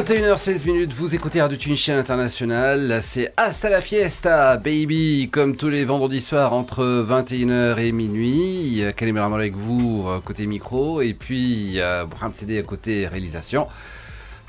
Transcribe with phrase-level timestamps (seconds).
[0.00, 5.84] 21h16 minutes, vous écoutez Radio Tunisien International, c'est Hasta la Fiesta, baby, comme tous les
[5.84, 8.82] vendredis soirs entre 21h et minuit.
[8.96, 13.66] Kalim Ramal avec vous, euh, côté micro, et puis euh, Braham CD à côté réalisation.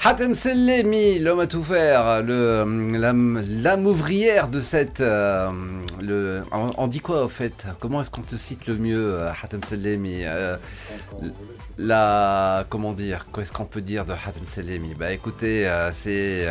[0.04, 5.00] Hatem Sellemi, l'homme à tout faire, l'âme ouvrière de cette.
[5.00, 7.68] Euh, on, dit quoi au fait?
[7.80, 10.58] Comment est-ce qu'on te cite le mieux, euh, Hatem Sellemi euh,
[11.78, 12.66] La.
[12.70, 16.48] Comment dire Qu'est-ce qu'on peut dire de Hatem Sellemi Bah écoutez, c'est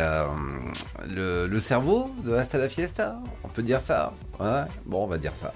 [1.09, 5.33] le, cerveau de Hasta la Fiesta On peut dire ça Ouais Bon, on va dire
[5.35, 5.53] ça.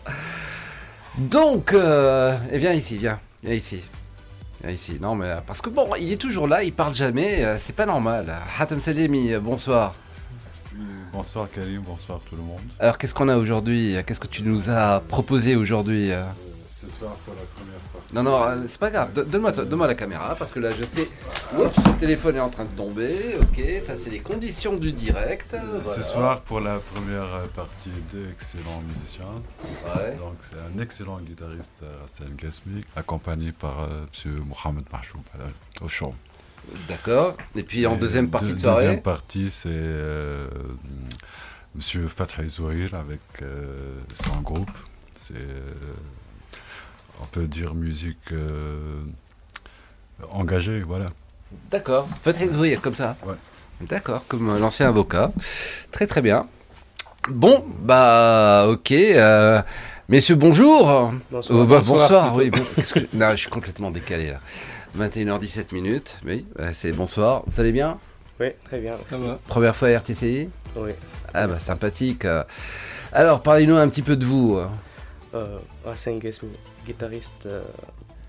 [1.17, 3.81] Donc, eh viens ici, viens, viens ici.
[4.67, 7.57] Ah, ici, non, mais parce que bon, il est toujours là, il parle jamais, euh,
[7.59, 8.33] c'est pas normal.
[8.59, 9.93] Hatem Salemi, bonsoir.
[11.13, 12.59] Bonsoir Karim, bonsoir tout le monde.
[12.79, 13.95] Alors qu'est-ce qu'on a aujourd'hui?
[14.05, 16.23] Qu'est-ce que tu nous as proposé aujourd'hui euh,
[16.85, 17.79] Ce soir pour la première
[18.13, 19.13] non, non, euh, c'est pas grave.
[19.13, 21.09] Donne-moi la caméra parce que là, je sais.
[21.57, 23.37] Oups, le téléphone est en train de tomber.
[23.41, 25.55] Ok, ça, c'est les conditions du direct.
[25.83, 29.25] Ce soir, pour la première partie, deux excellents musiciens.
[29.95, 30.15] Ouais.
[30.15, 34.45] Donc, c'est un excellent guitariste, Hassan Gasmi, accompagné par euh, M.
[34.47, 35.23] Mohamed Mahjoub
[35.81, 36.13] au chant.
[36.87, 37.35] D'accord.
[37.55, 40.47] Et puis en deuxième partie de soirée Deuxième partie, c'est euh,
[41.75, 42.07] M.
[42.07, 43.21] Fatih Zouhir avec
[44.13, 44.71] son groupe.
[45.15, 45.35] C'est
[47.21, 49.03] on peut dire musique euh,
[50.31, 51.07] engagée, voilà.
[51.71, 53.15] D'accord, peut-être oui, comme ça.
[53.25, 53.35] Ouais.
[53.81, 55.31] D'accord, comme l'ancien avocat.
[55.91, 56.47] Très très bien.
[57.29, 58.91] Bon, bah ok.
[58.91, 59.61] Euh,
[60.09, 61.11] messieurs, bonjour.
[61.31, 61.59] Bonsoir.
[61.59, 62.35] Oh, bah, bonsoir.
[62.35, 62.51] oui.
[63.13, 64.39] non, je suis complètement décalé là.
[64.97, 66.17] 21h17 minutes.
[66.25, 67.43] Oui, c'est bonsoir.
[67.47, 67.97] Vous allez bien?
[68.39, 68.95] Oui, très bien.
[69.47, 70.91] Première fois à RTCI Oui.
[71.33, 72.25] Ah bah sympathique.
[73.11, 74.57] Alors, parlez-nous un petit peu de vous.
[75.33, 75.57] Euh,
[76.85, 77.61] guitariste euh,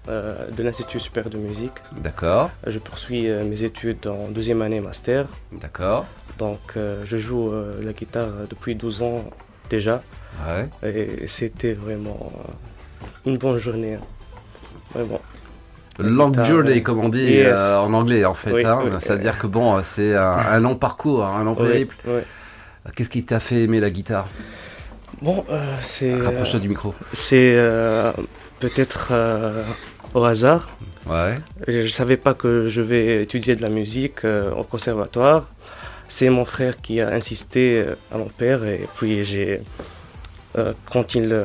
[0.09, 1.73] euh, de l'Institut supérieur de musique.
[1.93, 2.51] D'accord.
[2.67, 5.27] Je poursuis euh, mes études en deuxième année master.
[5.53, 6.07] D'accord.
[6.39, 7.51] Donc je joue
[7.81, 9.25] la guitare depuis 12 ans
[9.71, 10.03] déjà.
[10.47, 10.69] Ouais.
[10.83, 12.31] Et c'était vraiment
[13.25, 13.95] une bonne journée.
[13.95, 14.01] Hein.
[14.95, 15.21] Vraiment.
[15.99, 18.67] Long journey, comme on dit en anglais, en fait.
[18.67, 18.99] Hein.
[19.01, 21.97] C'est-à-dire que bon, c'est un, long parcours, un long périple.
[22.95, 24.29] Qu'est-ce qui t'a fait aimer la guitare?
[25.23, 25.45] Bon,
[25.83, 26.15] c'est.
[26.15, 26.95] Rapproche-toi du micro.
[27.13, 27.57] C'est
[28.61, 29.63] peut-être euh,
[30.15, 30.71] au hasard.
[31.07, 31.37] Ouais.
[31.69, 35.47] Je ne savais pas que je vais étudier de la musique euh, au conservatoire.
[36.09, 39.61] C'est mon frère qui a insisté euh, à mon père et puis j'ai
[40.91, 41.39] quand il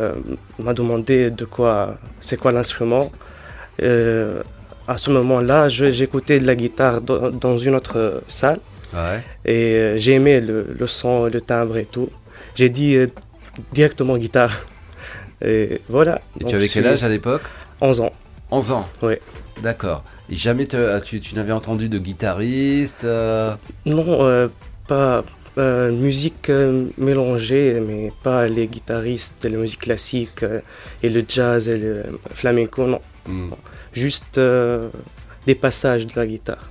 [0.58, 3.12] m'a demandé de quoi c'est quoi l'instrument
[3.78, 8.62] à ce moment-là j'écoutais de la guitare dans, une autre salle
[8.94, 9.22] ouais.
[9.44, 12.10] et j'ai aimé le, le, son le timbre et tout
[12.56, 12.98] j'ai dit
[13.74, 14.66] directement guitare
[15.44, 16.22] et voilà.
[16.40, 17.42] Et tu avais quel âge à l'époque?
[17.82, 18.14] 11 ans.
[18.52, 18.88] 11 ans?
[19.02, 19.16] Oui.
[19.64, 20.04] D'accord.
[20.30, 23.56] Et jamais tu, tu n'avais entendu de guitariste euh?
[23.86, 24.48] Non, euh,
[24.88, 25.24] pas
[25.58, 26.52] euh, musique
[26.98, 30.46] mélangée, mais pas les guitaristes la musique classique
[31.04, 33.02] et le jazz et le flamenco, non.
[33.26, 33.50] Hmm.
[33.94, 36.70] Juste des passages de la guitare.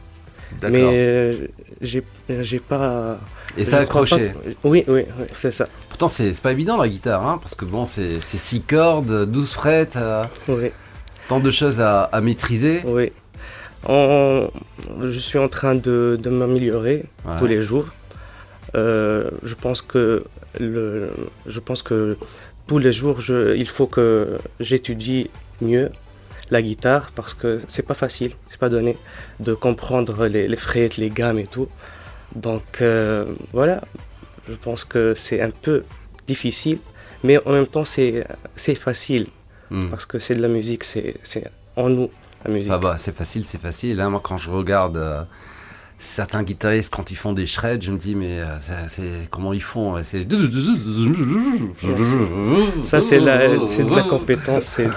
[0.71, 1.37] Mais
[1.81, 3.19] j'ai pas.
[3.57, 4.33] Et ça a accroché
[4.65, 5.69] Oui, oui, oui c'est ça
[6.09, 10.25] c'est pas évident la guitare, hein, parce que bon, c'est 6 cordes, 12 frettes, euh,
[11.29, 12.83] tant de choses à, maîtriser.
[12.87, 13.13] Oui.
[13.89, 17.05] je suis en train de, m'améliorer
[17.39, 17.87] tous les jours.
[18.77, 20.25] Euh, je pense que
[20.61, 21.11] le,
[21.47, 22.17] je pense que
[22.67, 25.29] tous les jours, je, il faut que j'étudie
[25.61, 25.91] mieux
[26.51, 28.97] la guitare parce que c'est pas facile, c'est pas donné
[29.41, 31.69] de comprendre les, les frettes, les gammes et tout.
[32.35, 33.81] Donc euh, voilà,
[34.51, 35.85] je pense que c'est un peu
[36.27, 36.79] difficile,
[37.25, 38.25] mais en même temps, c'est
[38.75, 39.27] facile.
[39.71, 39.89] Hmm.
[39.89, 41.15] Parce que c'est de la musique, c'est
[41.77, 42.11] en nous,
[42.45, 42.73] la musique.
[42.75, 44.01] Ah bah, c'est facile, c'est facile.
[44.01, 44.11] Hein.
[44.11, 45.23] Moi, quand je regarde euh,
[46.01, 48.47] certains guitaristes, quand ils font des shreds, je me dis, mais euh,
[48.89, 50.29] c'est comment ils font c'est
[52.83, 54.89] Ça, c'est de la compétence, c'est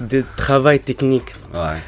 [0.00, 1.36] du travail technique.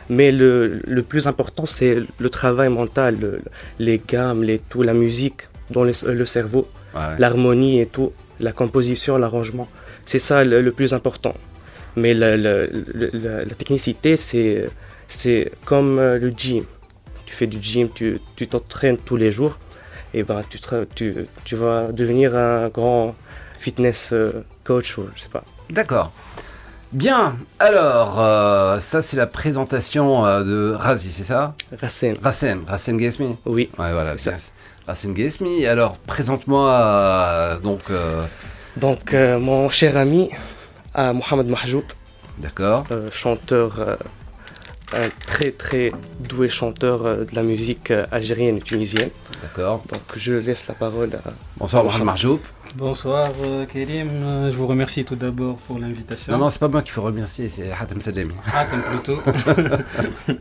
[0.08, 3.40] Mais le, le, plus important, c'est le travail mental,
[3.80, 6.68] les gammes, les, tout, la musique dans le, cerveau,
[7.18, 9.68] l'harmonie et tout, la composition, l'arrangement.
[10.06, 11.34] C'est ça le, plus important.
[11.96, 12.66] Mais la,
[13.56, 16.64] technicité, c'est comme euh, le gym.
[17.26, 19.58] Tu fais du gym, tu t'entraînes tous les jours,
[20.14, 20.58] et ben tu,
[20.94, 23.14] tu, tu, vas devenir un grand
[23.58, 25.44] fitness euh, coach ou je sais pas.
[25.68, 26.12] D'accord.
[26.90, 31.54] Bien, alors, euh, ça c'est la présentation de Razi, c'est ça?
[31.78, 32.16] Rassen.
[32.22, 33.68] Rassen, Rassen Gesmi Oui.
[33.78, 34.32] Ouais, voilà, bien.
[34.88, 35.66] Racine Gesmi.
[35.66, 37.90] Alors, présente-moi euh, donc.
[37.90, 38.24] Euh,
[38.78, 40.30] donc, euh, mon cher ami,
[40.96, 41.84] Mohamed Mahjoub.
[42.38, 42.86] D'accord.
[43.12, 43.98] chanteur
[44.92, 49.10] un très très doué chanteur euh, de la musique euh, algérienne et tunisienne.
[49.42, 49.82] D'accord.
[49.92, 51.30] Donc je laisse la parole à.
[51.58, 52.40] Bonsoir Mohamed Marjoub.
[52.74, 56.32] Bonsoir euh, Kérim, je vous remercie tout d'abord pour l'invitation.
[56.32, 58.34] Non, non, c'est pas moi qu'il faut remercier, c'est Hatem Salemi.
[58.54, 59.20] Hatem plutôt.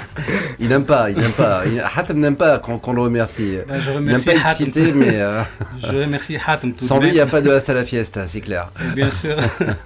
[0.60, 1.64] il n'aime pas, il n'aime pas.
[1.96, 3.58] Hatem n'aime pas qu'on le remercie.
[3.68, 5.20] Ben, je remercie il n'aime pas être cité, mais.
[5.82, 8.42] Je remercie Hatem tout Sans lui, il n'y a pas de Hasta la Fiesta, c'est
[8.42, 8.72] clair.
[8.94, 9.36] bien sûr.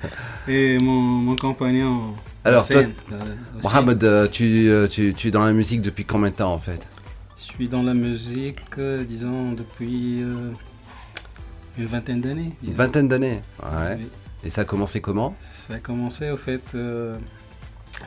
[0.48, 2.16] Et mon, mon compagnon.
[2.44, 2.82] Alors, toi,
[3.62, 6.58] Mohamed, euh, tu, euh, tu, tu, es dans la musique depuis combien de temps en
[6.58, 6.88] fait?
[7.38, 10.24] Je suis dans la musique, euh, disons, depuis
[11.78, 12.54] une vingtaine d'années.
[12.66, 14.00] Une vingtaine d'années Ouais.
[14.44, 15.36] Et ça a commencé comment?
[15.68, 16.76] Ça a commencé, au fait,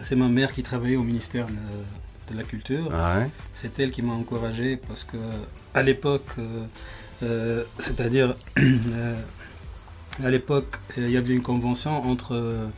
[0.03, 2.89] c'est ma mère qui travaillait au ministère de, la Culture.
[2.89, 3.31] Ouais.
[3.53, 5.19] C'est elle qui m'a encouragé parce que
[5.75, 6.27] à l'époque,
[7.79, 8.35] c'est-à-dire
[10.25, 12.69] à l'époque, il y avait une convention entre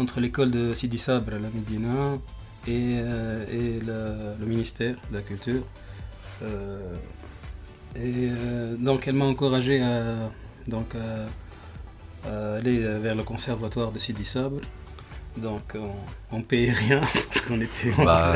[0.00, 2.18] entre l'école de Sidi Sabre, la Médina,
[2.66, 5.62] et, euh, le, ministère de la Culture.
[6.42, 6.94] Euh,
[7.96, 10.14] et euh, donc elle m'a encouragé à,
[10.66, 10.94] donc,
[12.24, 14.60] aller vers le conservatoire de Sidi Sabre.
[15.36, 15.76] Donc
[16.32, 17.92] on, ne payait rien parce qu'on était.
[17.96, 18.34] Bah,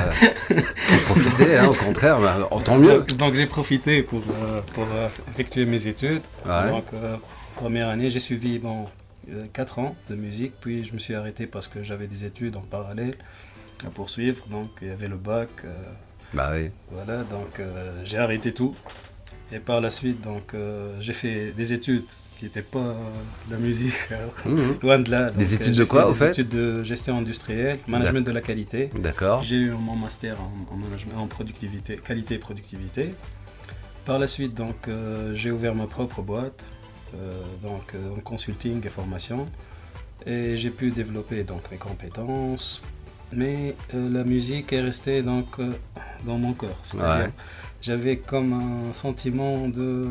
[1.06, 3.02] profité, hein, au contraire, bah, tant mieux.
[3.02, 4.22] Donc, j'ai profité pour,
[4.75, 4.87] pour
[5.28, 6.22] effectuer mes études.
[6.44, 6.87] Donc
[7.56, 8.87] première année, j'ai suivi bon,
[9.53, 12.62] 4 ans de musique, puis je me suis arrêté parce que j'avais des études en
[12.62, 13.15] parallèle
[13.87, 15.49] à poursuivre, donc il y avait le bac.
[15.65, 15.75] Euh,
[16.32, 16.71] bah oui.
[16.91, 18.75] Voilà, donc euh, j'ai arrêté tout.
[19.53, 22.06] Et par la suite, donc euh, j'ai fait des études
[22.38, 22.94] qui n'étaient pas
[23.49, 23.94] de la musique,
[24.44, 24.79] mhm.
[24.82, 25.31] loin de là.
[25.31, 28.91] des études de quoi, au fait Des études de gestion industrielle, management de la qualité.
[29.00, 29.43] D'accord.
[29.43, 33.15] J'ai eu mon master en, management, en productivité, qualité et productivité.
[34.05, 34.88] Par la suite, donc,
[35.32, 36.83] j'ai ouvert ma propre boîte euh,
[37.62, 39.46] donc euh, en consulting et formation.
[40.26, 42.80] Et j'ai pu développer donc mes compétences,
[43.32, 45.58] mais euh, la musique est restée donc
[46.26, 46.76] dans mon cœur.
[46.82, 47.30] C'est-à-dire,
[47.82, 50.06] j'avais comme un sentiment de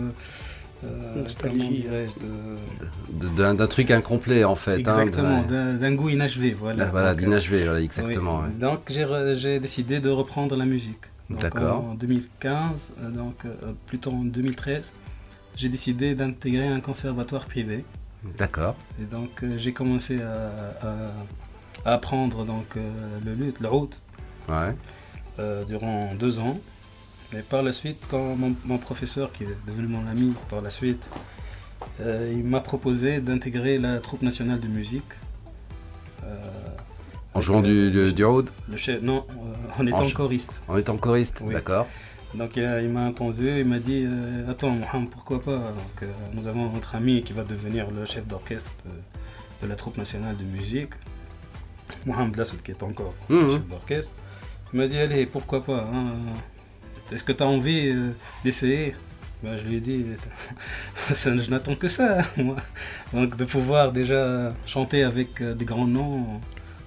[3.38, 4.86] d'un truc incomplet en fait.
[4.86, 6.52] Hein, exactement, d'un goût inachevé.
[6.60, 8.44] Voilà, voilà d'inachevé, voilà, exactement.
[8.60, 11.06] Donc j'ai décidé de reprendre la musique.
[11.30, 11.86] D'accord.
[11.86, 13.46] En 2015, donc
[13.88, 14.94] plutôt en 2013,
[15.56, 17.86] j'ai décidé d'intégrer un conservatoire privé.
[18.38, 18.76] D'accord.
[19.02, 21.12] Et donc euh, j'ai commencé à,
[21.86, 22.90] apprendre donc euh,
[23.26, 23.94] le luth, le oud,
[24.48, 24.74] ouais.
[25.40, 26.60] Euh, durant deux ans.
[27.34, 31.04] Mais par la suite, quand mon, professeur, qui est devenu mon ami par la suite,
[32.00, 35.04] il m'a proposé d'intégrer la troupe nationale de musique.
[37.34, 39.26] en jouant du, du, oud le chef, Non,
[39.80, 40.62] en étant choriste.
[40.68, 41.88] En étant choriste, d'accord.
[42.36, 45.58] Donc il, m'a entendu, il m'a dit euh, Attends, Mohamed, pourquoi pas?
[45.58, 48.74] Donc, euh, Nous avons notre ami qui va devenir le chef d'orchestre
[49.62, 50.94] de, la troupe nationale de musique,
[52.06, 53.52] Mohamed Lassoud, qui est encore mhm.
[53.52, 54.16] chef d'orchestre.
[54.74, 56.14] Il m'a dit Allez, pourquoi pas hein,
[57.12, 58.10] Est-ce que tu as envie euh,
[58.44, 58.96] d'essayer?
[59.44, 60.04] Ben, Je lui ai dit
[61.10, 62.56] Je n'attends que ça, moi.
[63.14, 66.42] Donc de pouvoir déjà chanter avec des grands noms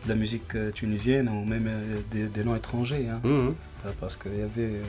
[0.05, 1.71] de la musique tunisienne ou même
[2.11, 3.09] des, noms étrangers.
[3.09, 3.21] Hein.
[3.23, 3.55] Mhm.
[4.01, 4.81] Parce qu'il y avait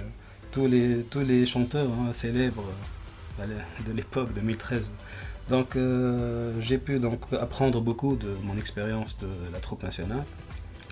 [0.57, 2.65] tous les, tous les chanteurs hein, célèbres
[3.39, 3.43] euh,
[3.87, 4.89] de l'époque 2013.
[5.49, 10.23] Donc euh, j'ai pu donc apprendre beaucoup de mon expérience de la troupe nationale.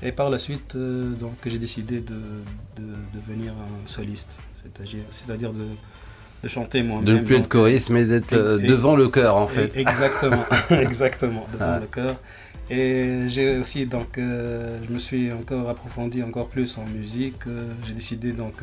[0.04, 2.20] Et par la suite, euh, donc j'ai décidé de,
[3.16, 5.66] devenir un soliste, c'est-à-dire de,
[6.44, 7.06] de, chanter moi-même.
[7.06, 9.76] De ne plus être choriste, mais d'être devant le cœur en fait.
[9.76, 12.16] Exactement, exactement, devant le cœur.
[12.70, 17.44] Et j'ai aussi donc, je me suis encore approfondi encore plus en musique.
[17.88, 18.62] j'ai décidé donc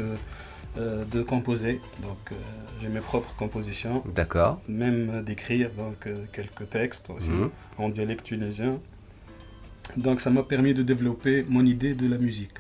[0.79, 1.83] euh, de composer.
[2.01, 2.35] Donc euh,
[2.81, 4.03] j'ai mes propres compositions.
[4.15, 4.59] D'accord.
[4.69, 7.51] Même d'écrire donc euh, quelques textes aussi mhm.
[7.77, 8.79] en dialecte tunisien.
[9.99, 12.55] Donc ça m'a permis de développer mon idée de la musique.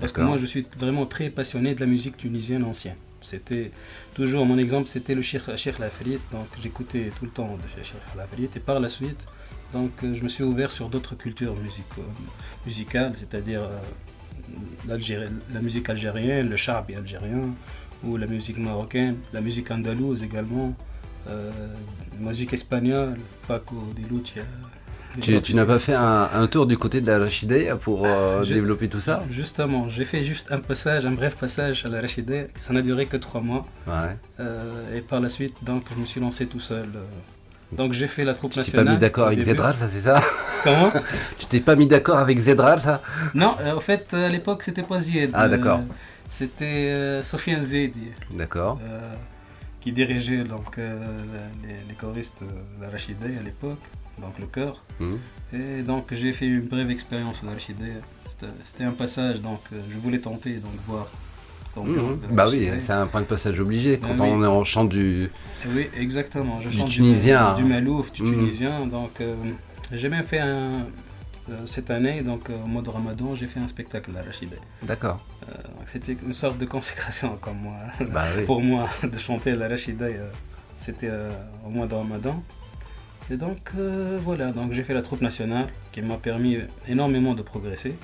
[0.00, 2.96] Parce que moi je suis vraiment très passionné de la musique tunisienne ancienne.
[3.20, 3.70] C'était
[4.14, 6.18] toujours mon exemple, c'était le Cheikh, Lafrit.
[6.32, 9.26] Donc j'écoutais tout le temps de Cheikh Lafrit et par la suite,
[9.74, 11.54] donc je me suis ouvert sur d'autres cultures
[12.64, 13.68] musicales, c'est-à-dire
[14.88, 17.54] la musique algérienne, le charbi algérien,
[18.04, 20.74] ou la musique marocaine, la musique andalouse également,
[21.28, 21.50] euh,
[22.20, 23.16] la musique espagnole,
[23.46, 24.42] Paco de Lucia.
[25.20, 29.00] Tu, n'as pas fait un, tour du côté de la Rachidé pour euh, développer tout
[29.00, 29.22] ça?
[29.30, 32.46] Justement, j'ai fait juste un passage, un bref passage à la Rachidé.
[32.56, 33.66] Ça n'a duré que trois mois.
[33.86, 34.16] Ouais.
[34.40, 36.88] Euh, et par la suite, donc, je me suis lancé tout seul.
[37.72, 38.64] Donc j'ai fait la troupe nationale.
[38.64, 40.22] Tu t'es pas mis d'accord avec Zedral, ça c'est ça?
[40.62, 40.92] Comment
[41.38, 43.02] Tu t'es pas mis d'accord avec Zedral, ça
[43.34, 45.30] Non, en fait, à l'époque, c'était pas Zied.
[45.32, 45.80] Ah, d'accord.
[46.28, 48.08] c'était euh, Sofiane Zedi.
[48.30, 48.78] D'accord.
[49.80, 53.80] qui dirigeait donc, les, choristes de la à l'époque,
[54.18, 54.82] donc le chœur.
[55.52, 57.58] Et donc j'ai fait une brève expérience à la
[58.64, 61.06] c'était un passage, donc je voulais tenter, donc voir.
[61.76, 62.32] Mmh.
[62.32, 65.30] Bah oui, c'est un point de passage obligé quand bah on est en chant du.
[65.74, 66.60] Oui, exactement.
[66.60, 67.54] Je du tunisien.
[67.54, 68.32] Du, malouf, du mmh.
[68.32, 68.86] tunisien.
[68.86, 69.22] Donc,
[69.92, 70.86] j'ai même fait un,
[71.66, 74.56] cette année, donc au mois de Ramadan, j'ai fait un spectacle à Rachida.
[74.82, 75.24] D'accord.
[75.86, 77.78] c'était une sorte de consécration comme moi,
[78.10, 80.06] bah pour moi, de chanter la Rachida.
[80.76, 81.10] C'était
[81.64, 82.42] au mois de Ramadan.
[83.30, 86.58] Et donc euh, voilà, donc j'ai fait la troupe nationale qui m'a permis
[86.88, 87.94] énormément de progresser.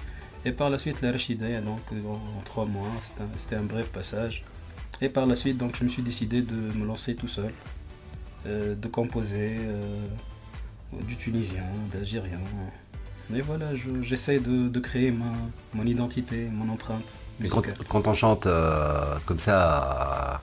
[0.44, 2.90] Et par la suite la Rachida, donc en, trois mois,
[3.36, 4.44] c'était un, bref passage.
[5.00, 7.52] Et par la suite, donc je me suis décidé de me lancer tout seul,
[8.46, 10.06] euh, de composer euh,
[11.06, 12.40] du tunisien, d'algérien.
[13.34, 13.66] Et voilà,
[14.02, 15.26] j'essaie de, créer ma,
[15.74, 17.04] mon identité, mon empreinte.
[17.50, 18.48] Quand, quand, on chante
[19.26, 20.40] comme ça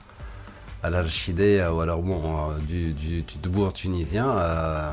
[0.86, 4.28] à l'Archidé ou alors bon, euh, du, du, du tunisien.
[4.28, 4.92] Euh,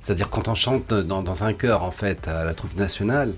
[0.00, 3.32] c'est-à-dire quand on chante dans, un chœur en fait à la troupe nationale,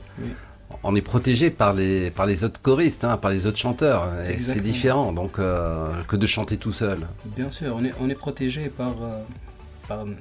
[0.82, 4.10] on est protégé par les, par les autres choristes, hein, par les autres chanteurs.
[4.28, 6.98] Et c'est différent donc euh, que de chanter tout seul.
[7.24, 8.96] Bien sûr, on est, on est protégé par.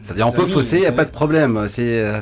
[0.01, 1.67] C'est-à-dire on peut fausser, il n'y a pas de problème.
[1.67, 2.13] C'est,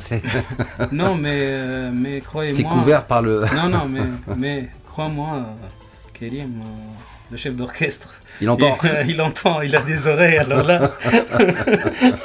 [0.91, 2.57] non, mais, mais croyez-moi.
[2.57, 3.41] C'est couvert par le.
[3.55, 4.01] non, non, mais,
[4.35, 5.45] mais crois-moi,
[6.13, 6.61] Kérim,
[7.31, 8.15] le chef d'orchestre.
[8.41, 8.77] Il entend.
[9.07, 10.91] il entend, il a des oreilles, alors là.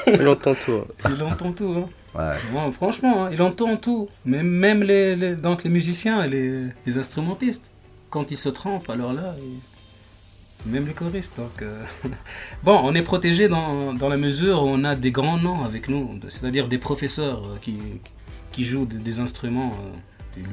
[0.06, 0.82] il entend tout.
[1.08, 1.86] Il entend tout.
[2.16, 2.70] Hein.
[2.72, 4.08] franchement, hein, il entend tout.
[4.24, 7.70] Mais même les, donc les musiciens et les, instrumentistes,
[8.10, 9.34] quand ils se trompent, alors là,
[10.66, 11.34] même les choristes.
[11.36, 11.82] Donc, euh,
[12.62, 15.88] bon, on est protégé dans, dans, la mesure où on a des grands noms avec
[15.88, 17.78] nous, c'est-à-dire des professeurs euh, qui,
[18.52, 19.72] qui jouent des, instruments.
[19.84, 19.96] Euh,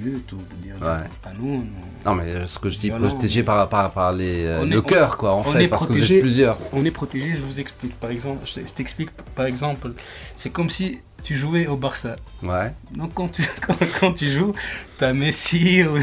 [0.03, 1.03] luttes ou de dire à
[1.39, 1.65] nous.
[2.05, 5.33] Non, mais ce que je dis, protégé par, par, par les, euh, le cœur, quoi,
[5.33, 6.57] en fait, parce que vous êtes plusieurs.
[6.73, 7.95] On est protégé, je vous explique.
[7.99, 9.93] Par exemple, je t'explique, par exemple,
[10.35, 12.15] c'est comme si tu jouais au Barça.
[12.41, 12.71] Ouais.
[12.91, 13.43] Donc quand tu,
[13.99, 14.53] quand, tu joues,
[14.97, 15.97] tu as Messi, ou,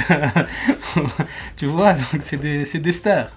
[1.56, 3.30] tu vois, c'est des, des, stars.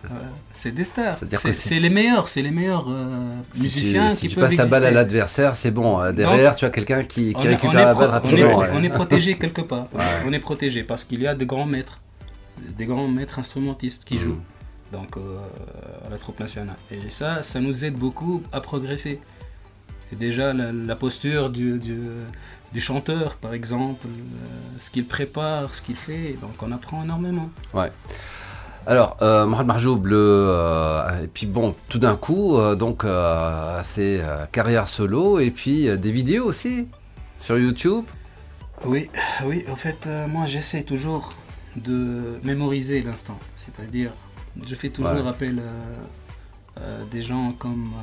[0.51, 1.15] C'est des stars.
[1.31, 4.83] C'est les meilleurs, c'est les meilleurs euh, musiciens si tu, si tu passes ta balle
[4.83, 6.01] à l'adversaire, c'est bon.
[6.01, 8.63] Euh, derrière, tu as quelqu'un qui, qui récupère la balle rapidement.
[8.73, 9.87] On est, protégé quelque part.
[10.25, 12.01] On est protégé parce qu'il y a de grands maîtres,
[12.77, 14.19] des grands maîtres instrumentistes qui mm.
[14.19, 14.41] jouent
[14.91, 15.37] donc euh,
[16.05, 16.75] à la troupe nationale.
[16.91, 19.21] Et ça, ça nous aide beaucoup à progresser
[20.15, 26.37] déjà la, posture du, du, chanteur, par exemple, euh, ce qu'il prépare, ce qu'il fait.
[26.41, 27.49] Donc on apprend énormément.
[27.73, 27.91] Ouais.
[28.87, 33.05] Alors, euh, Mohamed Marjoub, euh, et puis bon, tout d'un coup, euh, donc,
[33.83, 34.21] c'est
[34.53, 36.87] carrière solo, et puis des vidéos aussi
[37.37, 38.05] sur YouTube.
[38.85, 39.09] Oui,
[39.43, 41.33] oui, en fait, moi j'essaie toujours
[41.75, 43.37] de mémoriser l'instant.
[43.55, 44.11] C'est-à-dire,
[44.65, 46.26] je fais toujours appel à
[47.11, 47.93] des gens comme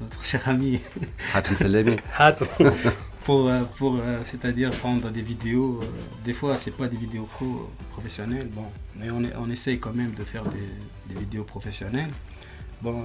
[0.00, 0.80] notre cher ami
[1.34, 1.96] Hatem Salemi.
[3.24, 5.80] pour, euh, pour euh, c'est-à-dire prendre des vidéos.
[5.82, 5.86] Euh,
[6.24, 8.64] des fois, c'est pas des vidéos pro professionnelles, bon,
[8.96, 12.10] mais on, on essaye quand même de faire des, vidéos professionnelles.
[12.82, 13.04] Bon,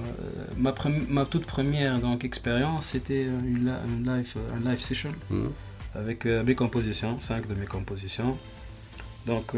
[0.56, 0.72] ma,
[1.08, 3.74] ma, toute première donc expérience, c'était une,
[4.06, 5.46] live, un live session mm.
[5.94, 8.38] avec mes compositions, cinq de mes compositions.
[9.26, 9.52] Donc,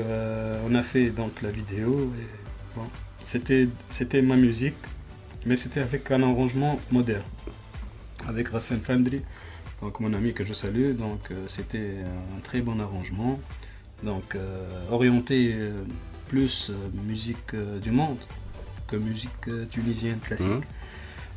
[0.67, 2.13] on a fait donc la vidéo.
[2.19, 2.27] Et,
[2.75, 2.87] bon,
[3.23, 4.77] c'était, c'était ma musique
[5.49, 7.23] mais c'était avec un arrangement moderne,
[8.29, 9.23] avec Rassen Fandri,
[9.81, 10.93] donc mon ami que je salue.
[10.93, 11.95] Donc euh, c'était
[12.37, 13.41] un très bon arrangement,
[14.03, 15.73] donc euh, orienté euh,
[16.29, 16.71] plus
[17.07, 18.19] musique du monde
[18.87, 20.49] que musique tunisienne classique.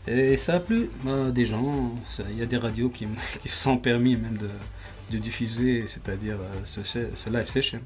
[0.07, 0.11] Mmh.
[0.11, 1.93] Et ça a plu à des gens.
[2.29, 3.07] Il y a des radios qui,
[3.45, 7.81] se sont permis même de, diffuser, c'est-à-dire ce, ce live session.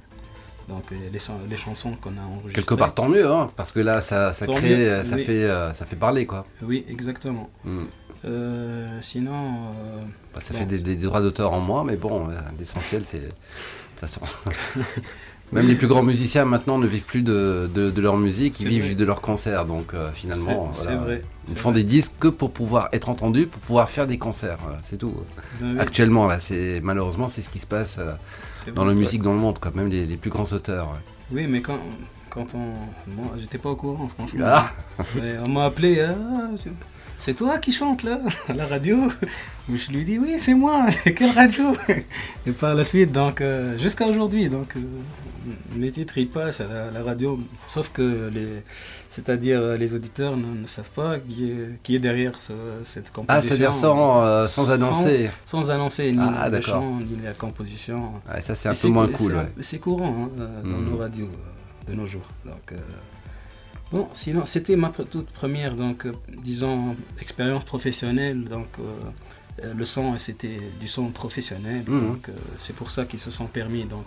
[0.67, 1.19] Donc les,
[1.49, 2.53] les chansons qu'on a enregistrées.
[2.53, 5.85] Quelque part tant mieux, hein, parce que là ça, ça crée, ça, fait, euh, ça
[5.85, 6.45] fait parler quoi.
[6.63, 7.49] Oui, exactement.
[7.63, 7.83] Hmm.
[8.25, 9.33] Euh, sinon.
[9.75, 10.01] Euh,
[10.33, 13.19] bah, ça fait des, droits d'auteur en moins, mais bon, l'essentiel c'est.
[13.19, 14.21] De toute façon.
[15.51, 18.95] Même les plus grands musiciens maintenant ne vivent plus de, de, leur musique, ils vivent
[18.95, 19.65] de leurs concerts.
[19.65, 24.07] Donc finalement, vrai, ils font des disques que pour pouvoir être entendus, pour pouvoir faire
[24.07, 24.57] des concerts.
[24.81, 25.13] c'est tout.
[25.77, 27.99] Actuellement, là, c'est malheureusement c'est ce qui se passe
[28.73, 30.97] dans la musique dans le monde, quand même les, les plus grands auteurs.
[31.31, 31.79] Oui, mais quand,
[32.29, 33.11] quand on.
[33.11, 34.45] Moi, j'étais pas au courant, franchement.
[34.45, 34.71] Ah.
[35.45, 36.01] on m'a appelé.
[36.01, 36.49] Ah,
[37.17, 38.19] c'est toi qui chante là,
[38.49, 39.11] à la radio?
[39.67, 41.75] Je lui dis oui, c'est moi, quelle radio?
[42.45, 44.79] Et par la suite, donc, euh, jusqu'à aujourd'hui, donc, euh,
[45.75, 48.63] mes titres ils passent à la, radio, sauf que les,
[49.15, 52.33] c'est-à-dire les auditeurs ne, savent pas qui est, qui est derrière
[52.83, 53.25] cette composition.
[53.27, 58.13] Ah, c'est-à-dire sans, euh, sans annoncer Sans, annoncer ni ah, le chant, ni la composition.
[58.27, 59.37] Ah, ça c'est un peu moins cool.
[59.61, 60.89] C'est courant hein, dans hmm.
[60.89, 61.29] nos radios
[61.87, 62.27] de nos jours.
[62.45, 62.73] Donc,
[63.91, 66.11] Bon, sinon, c'était ma toute première, donc, euh,
[66.43, 68.43] disons, expérience professionnelle.
[68.45, 68.83] Donc, euh,
[69.63, 71.83] euh, le son, c'était du son professionnel.
[71.87, 72.07] Mmh.
[72.07, 74.05] Donc, c'est pour ça qu'ils se sont permis donc,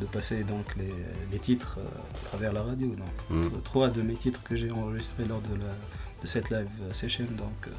[0.00, 1.78] de passer donc les, titres
[2.14, 2.88] à travers la radio.
[2.88, 3.62] Donc, mm.
[3.64, 7.72] trois de mes titres que j'ai enregistrés lors de, de, cette live session, donc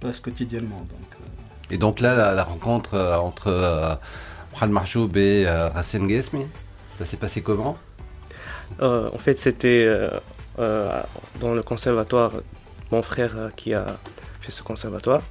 [0.00, 0.78] passent quotidiennement.
[0.78, 1.16] Donc,
[1.70, 3.98] et donc là, la, rencontre entre
[4.52, 6.46] Mohamed Marjoub et Racine Gesmi,
[6.94, 7.76] ça s'est passé comment?
[8.80, 9.88] En fait, c'était
[10.56, 12.32] dans le conservatoire,
[12.92, 13.98] mon frère qui a
[14.40, 15.22] fait ce conservatoire.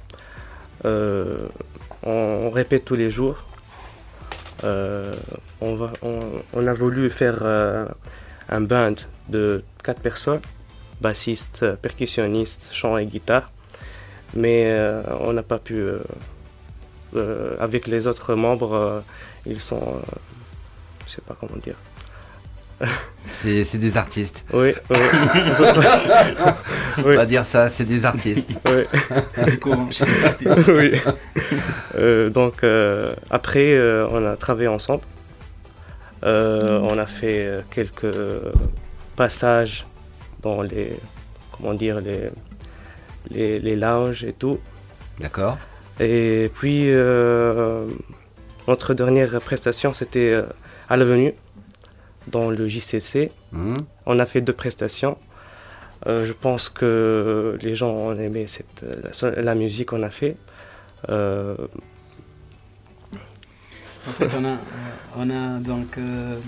[0.84, 3.42] on, répète tous les jours.
[4.64, 5.12] Euh,
[5.60, 7.86] on, a voulu faire euh,
[8.48, 8.94] un band
[9.28, 10.40] de quatre personnes,
[11.00, 13.50] bassiste, percussionniste, chant et guitare,
[14.34, 15.84] mais euh, on n'a pas pu.
[17.58, 19.02] avec les autres membres,
[19.46, 20.00] ils sont,
[21.06, 21.76] je sais pas comment dire.
[23.24, 24.44] C'est des artistes.
[24.52, 24.96] Oui, oui.
[26.98, 28.58] On va dire ça, c'est des artistes.
[28.66, 28.82] Oui.
[29.36, 30.58] c'est courant chez les artistes.
[30.68, 30.92] oui.
[31.96, 35.02] Euh, donc, euh, après, euh, on a travaillé ensemble.
[36.22, 38.16] on a fait quelques
[39.16, 39.86] passages
[40.42, 40.96] dans les,
[41.52, 42.30] comment dire, les,
[43.30, 44.58] les, les lounges et tout.
[45.18, 45.58] D'accord.
[45.98, 46.90] Et puis,
[48.68, 50.42] notre dernière prestation, c'était
[50.88, 51.34] à l'avenue
[52.26, 53.30] dans le JCC.
[53.52, 53.76] Mhm.
[54.06, 55.18] On a fait deux prestations.
[56.06, 58.84] Euh, je pense que les gens ont aimé cette,
[59.22, 60.36] la, musique qu'on a fait.
[61.08, 61.56] Euh,
[64.06, 64.56] en fait, on a,
[65.16, 66.38] on a donc euh,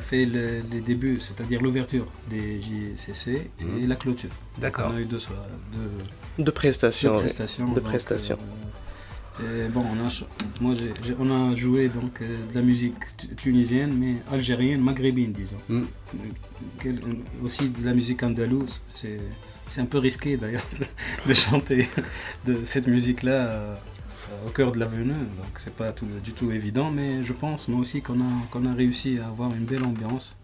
[0.00, 3.88] fait les débuts, c'est-à-dire l'ouverture des JCC et mhm.
[3.88, 4.30] la clôture.
[4.56, 4.90] D'accord.
[4.92, 5.18] On a eu deux,
[5.72, 7.16] deux, deux prestations.
[7.16, 7.68] Deux prestations.
[7.72, 8.38] Deux prestations
[9.72, 10.24] bon, on a,
[10.60, 10.74] moi,
[11.18, 12.94] on a joué donc euh, de la musique
[13.36, 15.56] tunisienne, mais algérienne, maghrébine, disons.
[15.68, 15.82] Mm.
[16.86, 16.92] Euh,
[17.44, 18.80] aussi de la musique andalouse.
[18.94, 20.66] C'est un peu risqué d'ailleurs
[21.26, 21.88] de, chanter
[22.46, 23.74] de cette musique-là euh,
[24.46, 25.12] au cœur de l'avenue.
[25.12, 25.92] Donc c'est pas
[26.24, 29.54] du tout évident, mais je pense moi aussi qu'on a, qu'on a réussi à avoir
[29.54, 30.36] une belle ambiance.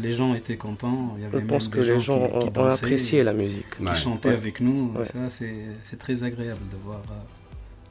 [0.00, 1.14] Les gens étaient contents.
[1.30, 3.66] je pense que les gens ont, apprécié la musique.
[3.76, 4.94] Qui chantaient avec nous.
[5.04, 7.02] Ça, c'est très agréable de voir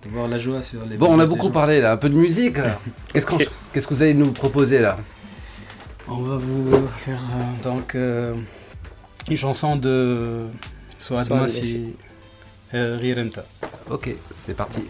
[0.09, 2.57] voir la joie sur les Bon, on a beaucoup parlé là, un peu de musique.
[3.13, 4.97] Qu'est-ce, que vous allez nous proposer là
[6.07, 8.33] On va vous faire euh, donc euh,
[9.29, 10.47] une chanson de
[10.97, 11.93] Soit Massi
[12.73, 13.45] euh, Rirenta.
[13.89, 14.09] Ok,
[14.45, 14.83] c'est parti.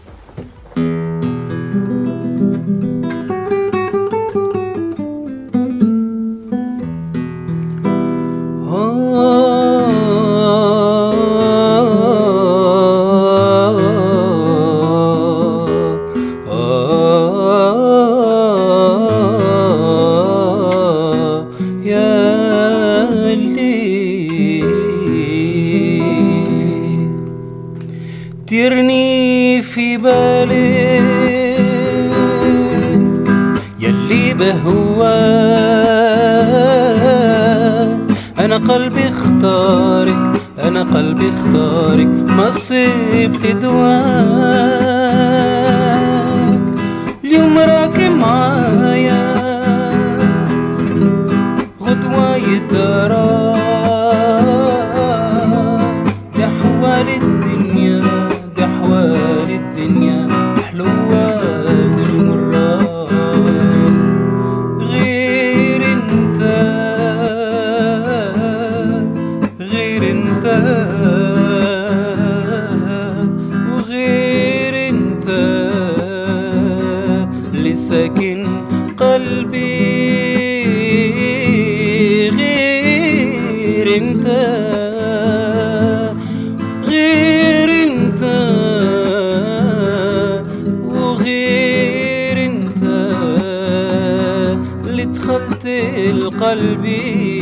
[96.54, 97.33] قلبي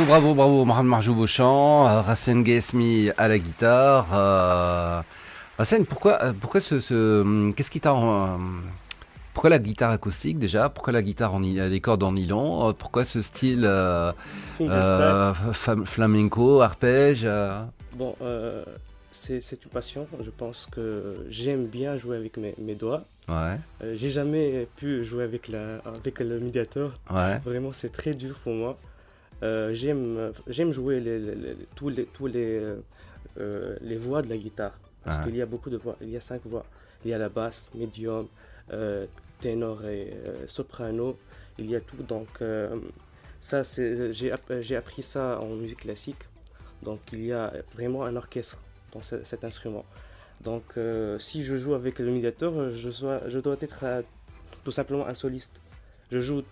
[0.00, 4.06] Bravo, bravo, bravo, Mohamed Marjou au chant, euh, Rassen Gesmi à la guitare.
[4.14, 5.02] Euh...
[5.86, 7.94] pourquoi, euh, pourquoi ce, ce hum, qu'est-ce qui t'a,
[9.34, 13.04] pourquoi la guitare acoustique déjà Pourquoi la guitare en les cordes en nylon euh, Pourquoi
[13.04, 13.70] ce style
[15.84, 17.28] flamenco, arpège
[17.92, 18.16] Bon,
[19.10, 20.06] c'est, une passion.
[20.24, 23.04] Je pense que j'aime bien jouer avec mes, mes doigts.
[23.28, 23.58] Ouais.
[23.96, 26.94] j'ai jamais pu jouer avec, la, avec le médiateur.
[27.10, 27.38] Ouais.
[27.44, 28.78] Vraiment, c'est très dur pour moi.
[29.42, 32.62] Euh, j'aime, j'aime jouer les, tous, les, tous les,
[33.38, 34.78] euh, les voix de la guitare.
[35.02, 35.24] Parce ah.
[35.24, 35.96] qu'il y a beaucoup de voix.
[36.00, 36.64] Il y a cinq voix.
[37.04, 38.28] Il y a la basse, médium,
[38.72, 39.06] euh,
[39.40, 40.12] ténor et
[40.46, 41.18] soprano.
[41.58, 41.96] Il y a tout.
[42.02, 42.42] Donc,
[43.40, 46.22] ça, c'est, j'ai, j'ai appris ça en musique classique.
[46.82, 49.86] Donc, il y a vraiment un orchestre dans cet instrument.
[50.42, 50.64] Donc,
[51.18, 54.04] si je joue avec le médiateur, je, sois, je dois être
[54.64, 55.60] tout simplement un soliste.
[56.12, 56.42] Je joue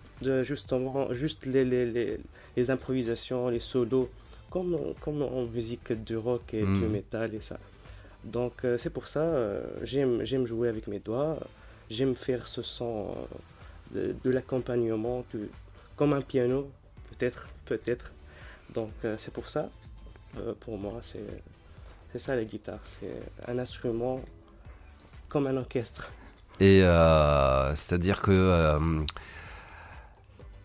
[0.43, 2.17] justement juste les, les,
[2.55, 4.09] les, improvisations, les solos,
[4.49, 6.91] comme, comme en musique du rock et du hmm.
[6.91, 7.57] métal et ça.
[8.23, 11.37] Donc euh, c'est pour ça, euh, j'aime, jouer avec mes doigts,
[11.89, 13.15] j'aime faire ce son
[13.95, 15.23] euh, de, l'accompagnement,
[15.95, 16.69] comme un piano,
[17.09, 18.11] peut-être, peut-être.
[18.73, 19.69] Donc c'est pour ça,
[20.59, 21.25] pour moi, c'est,
[22.11, 24.21] c'est ça la guitare, c'est un instrument
[25.27, 26.11] comme un orchestre.
[26.59, 26.81] Et
[27.75, 28.77] c'est-à-dire que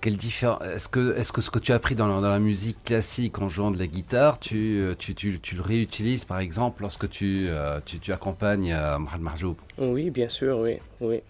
[0.06, 3.70] est-ce que, est-ce que ce que tu as appris dans la, musique classique en jouant
[3.70, 7.80] de la guitare, tu, euh, tu, tu, tu le réutilises par exemple lorsque tu, euh,
[7.84, 9.56] tu, accompagnes euh, Marjoub?
[9.78, 10.78] Oui, bien sûr, oui.
[11.00, 11.20] oui.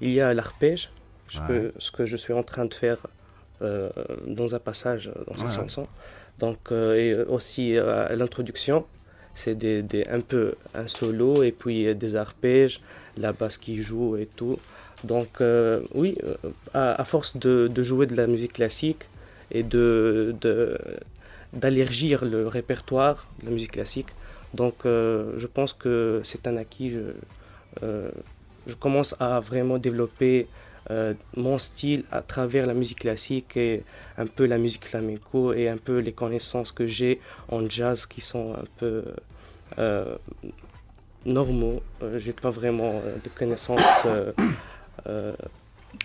[0.00, 0.90] il y a l'arpège,
[1.28, 2.98] ce que je suis en train de faire
[3.60, 5.86] dans un passage dans cette chanson.
[6.38, 7.74] Donc, et aussi
[8.10, 8.84] l'introduction,
[9.34, 12.80] c'est des, des, un peu un solo et puis des arpèges,
[13.16, 14.58] la basse qui joue et tout.
[15.02, 16.36] Donc euh, oui, euh,
[16.72, 19.08] à, force de, jouer de la musique classique
[19.50, 19.62] et
[21.52, 24.08] d'allergir le répertoire de la musique classique,
[24.54, 26.92] donc euh, je pense que c'est un acquis.
[28.66, 30.46] Je, commence à vraiment développer
[31.36, 33.82] mon style à travers la musique classique et
[34.16, 38.22] un peu la musique flamenco et un peu les connaissances que j'ai en jazz qui
[38.22, 39.04] sont un peu
[41.26, 41.82] normaux.
[42.16, 44.06] j'ai pas vraiment de connaissances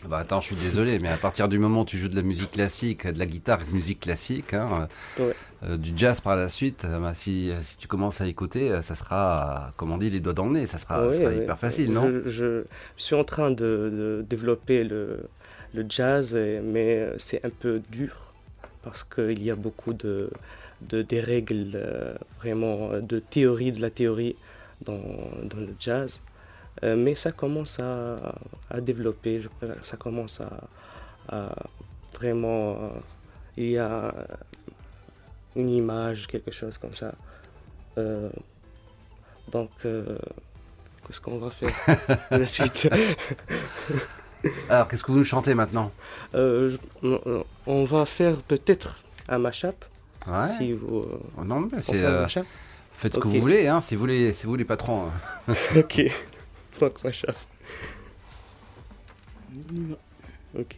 [0.07, 2.21] bah attends, je suis désolé, mais à partir du moment où tu joues de la
[2.21, 4.87] musique classique, de la guitare, musique classique, hein,
[5.63, 8.95] euh, du jazz par la suite, euh, bah, si, si, tu commences à écouter, ça
[8.95, 12.21] sera, comme on dit, les doigts dans le nez, ça sera, hyper facile, non?
[12.25, 12.63] Je,
[12.97, 15.25] suis en train de, développer le,
[15.73, 18.33] le, jazz, mais c'est un peu dur
[18.83, 20.29] parce qu'il y a beaucoup de,
[20.81, 21.77] de des règles,
[22.39, 24.35] vraiment de théorie, de la théorie
[24.85, 25.01] dans,
[25.43, 26.21] dans le jazz.
[26.83, 28.35] Euh, mais ça commence à,
[28.69, 29.41] à, développer,
[29.81, 30.41] ça commence
[31.29, 31.55] à,
[32.13, 32.71] vraiment...
[32.71, 32.89] Euh,
[33.57, 34.13] il y a
[35.55, 37.13] une image, quelque chose comme ça.
[37.97, 38.29] Euh,
[39.51, 41.69] donc, qu'est-ce qu'on va faire
[42.31, 42.89] la suite
[44.69, 45.91] Alors, qu'est-ce que vous chantez maintenant?
[46.33, 49.83] On va faire peut-être un mashup.
[50.25, 50.47] Ouais.
[50.57, 51.05] Si vous,
[51.37, 52.01] oh non, mais c'est.
[52.93, 55.09] faites ce que vous voulez, hein, si vous voulez, si vous les patrons.
[55.47, 55.53] Hein.
[55.75, 56.09] ok.
[56.79, 57.33] fac așa.
[60.53, 60.73] Ok.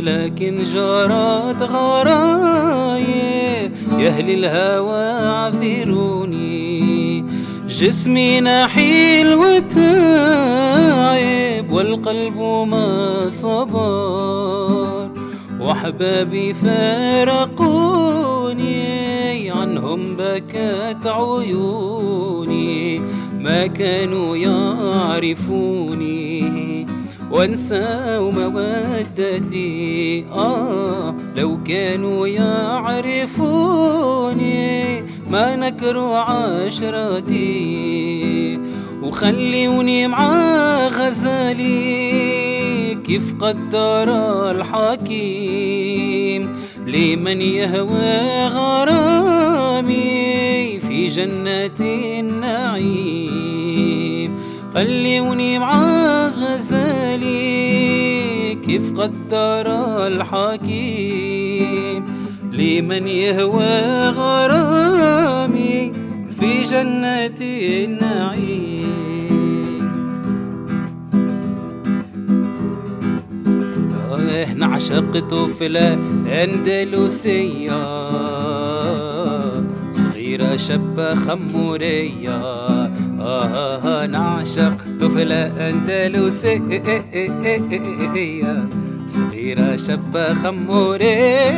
[0.00, 3.04] لكن جرت غرايب.
[3.98, 6.64] يا أهل الهوى اعذروني.
[7.68, 9.84] جسمي نحيل وتعب
[11.72, 15.10] والقلب ما صبر.
[15.60, 17.53] وأحبابي فارقوني
[19.94, 22.98] عنهم بكت عيوني
[23.40, 26.04] ما كانوا يعرفوني.
[27.30, 33.44] وانسوا مودتي آه لو كانوا يعرفوني
[35.30, 37.54] ما نكروا عشرتي.
[39.02, 42.14] وخليوني مع غزالي
[43.06, 44.10] كيف قدر
[44.50, 45.84] الحكيم.
[46.86, 48.48] لمن يهوى
[49.74, 51.80] غرامي في جنة
[52.20, 53.64] النعيم.
[54.74, 55.84] خليوني مع
[56.28, 57.44] غزالي
[58.66, 59.66] كيف قدر
[60.06, 62.04] الحكيم.
[62.52, 65.92] لمن يهوى غرامي
[66.40, 68.74] في جنة النعيم.
[74.44, 75.98] إحنا عشقت طفلة
[76.42, 78.04] أندلسية.
[80.34, 82.40] صغيرة شابة خمورية.
[83.20, 86.64] آه نعشق طفلة أندلسية
[89.08, 91.54] صغيرة شابة خمورية.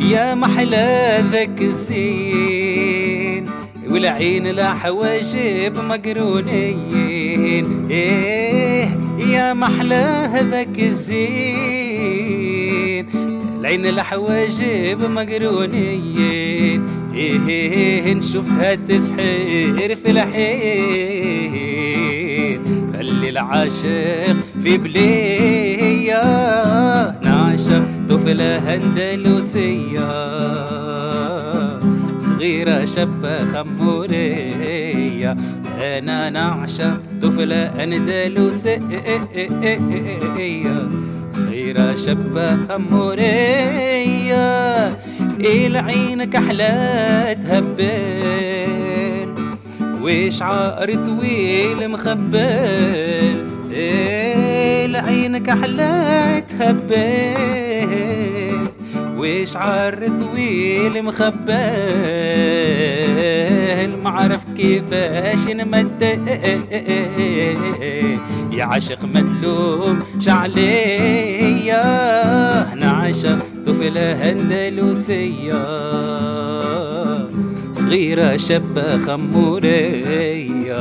[0.00, 3.46] يا محلى ذاك الزين
[3.88, 7.66] والعين لا حواجب مقرونين.
[7.90, 8.88] إيه
[9.18, 11.66] يا محلى هذاك الزين
[13.60, 15.10] العين الحواجب
[17.16, 20.10] مقرونين إيه نشوفها تسحر في
[21.56, 22.60] الحين
[22.98, 26.22] خلي العاشق في بلية
[27.24, 30.10] نعشق طفلة أندلسية
[32.20, 35.36] صغيرة شابة خمورية
[35.82, 38.80] أنا نعشق طفلة أندلسية
[41.32, 44.46] صغيرة شابة خمورية
[45.40, 49.28] إيه عينك أحلى تهبل.
[50.02, 53.46] وش عقر طويل مخبل.
[53.72, 57.36] إيه عينك أحلى تهبل.
[59.18, 61.56] وش عقر طويل مخبل.
[64.04, 66.02] ما عرفت كيفاش نمد
[68.52, 71.76] يا عاشق مدلوم شعليا
[72.74, 75.66] نعشق طفلة أندلسية
[77.72, 80.76] صغيرة شابة خمورية.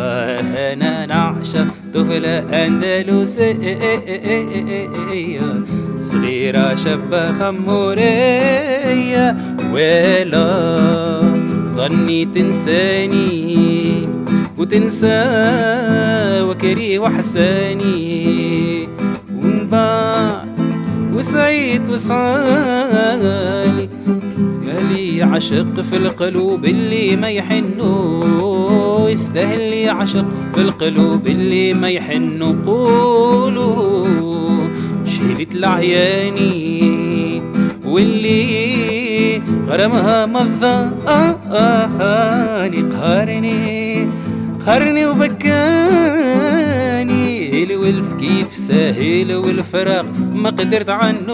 [0.74, 3.58] أنا نعشق طفلة أندلسية
[6.02, 9.36] صغيرة شابة خمورية.
[9.74, 10.46] ولا
[11.76, 14.10] ظني تنساني
[14.58, 15.24] وتنسى
[16.42, 18.55] وكري وحساني.
[21.26, 23.90] وسعيد وسعالي
[24.68, 29.10] يالي عشق في القلوب اللي ما يحنوا.
[29.10, 32.56] يستاهل لي عشق في القلوب اللي ما يحنوا.
[32.66, 34.08] قولوا
[35.06, 37.42] شيلت العياني
[37.86, 40.92] واللي غرمها مضاني
[43.02, 44.08] قهرني
[44.66, 46.36] قهرني وبكاني.
[47.64, 50.06] الولف كيف ساهل والفراق
[50.46, 51.34] ما قدرت عنه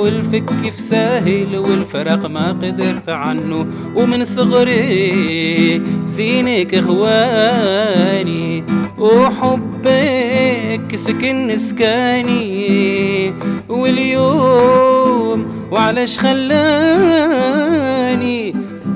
[0.00, 3.66] والفك كيف ساهل والفراق ما قدرت عنه.
[3.96, 8.64] ومن صغري زينك إخواني
[8.98, 13.32] وحبك سكن سكاني.
[13.68, 17.50] واليوم وعلاش خلاني؟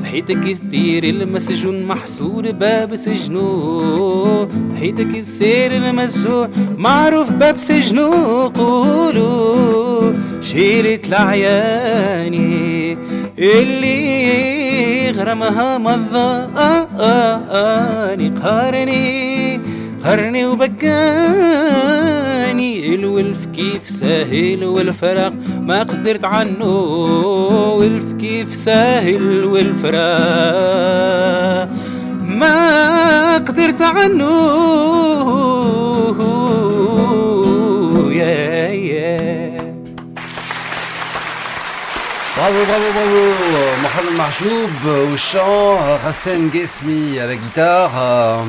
[0.03, 4.49] ضحيتك يستير المسجون محصور باب سجنو
[4.85, 12.99] ضحيتك يسير المسجون معروف باب سجنو قولوا شيلت العياني
[13.39, 16.49] اللي غرمها مضاني
[18.43, 19.61] قهرني
[20.05, 20.75] قهرني وبكاني.
[22.95, 26.65] الولف كيف ساهل والفراق ما قدرت عنه.
[27.79, 29.95] والف كيف ساهل والفراق
[32.34, 34.30] ما قدرت عنه
[38.12, 39.20] يا يا
[42.40, 43.22] Bravo, bravo, bravo
[43.86, 44.74] Mohamed Mahjoub
[45.12, 47.92] au chant, Hassan Gesmi à la guitare.
[47.98, 48.44] Euh,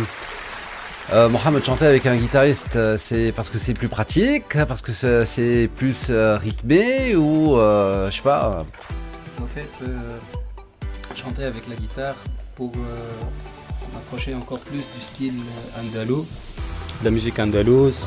[1.12, 4.92] euh, Mohamed chantait avec un guitariste, euh, c'est parce que c'est plus pratique, parce que
[4.92, 8.64] c'est- c'est plus euh, rythmé ou euh, je sais pas.
[9.42, 10.18] En fait, euh,
[11.20, 12.14] chanter avec la guitare,
[12.56, 12.70] pour
[13.95, 15.39] m'approcher encore plus du style
[15.79, 16.25] andalou,
[16.99, 18.05] de la musique andalouse.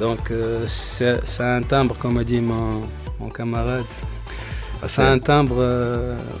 [0.00, 0.30] Donc
[0.66, 3.84] c'est un timbre, comme a dit mon, camarade,
[4.86, 5.64] c'est un timbre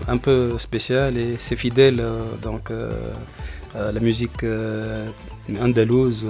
[0.06, 2.04] un peu spécial et c'est fidèle
[2.42, 2.70] donc
[3.74, 4.44] à la musique
[5.60, 6.24] andalouse.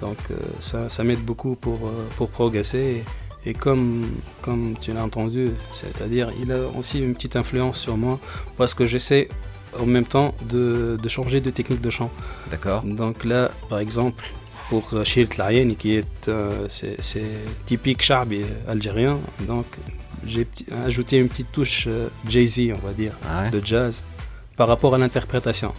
[0.00, 0.18] donc
[0.60, 3.02] ça, ça m'aide beaucoup pour, pour progresser.
[3.44, 4.04] Et comme,
[4.40, 8.20] comme tu l'as entendu, c'est-à-dire il a aussi une petite influence sur moi
[8.56, 9.28] parce que j'essaie
[9.78, 12.10] en même temps de, de, changer de technique de chant.
[12.50, 12.82] D'accord.
[12.82, 14.24] Donc là, par exemple,
[14.68, 16.96] pour Shirt Tlayeni, qui est, euh, c'est,
[17.66, 19.66] typique charbi algérien, donc
[20.26, 20.46] j'ai
[20.84, 24.02] ajouté une petite touche euh, Jay-Z, on va dire, ah de jazz,
[24.56, 25.74] par rapport à l'interprétation.